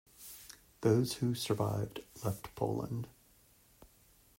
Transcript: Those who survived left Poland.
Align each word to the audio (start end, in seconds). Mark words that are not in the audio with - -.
Those 0.81 1.13
who 1.17 1.35
survived 1.35 1.99
left 2.23 2.55
Poland. 2.55 3.07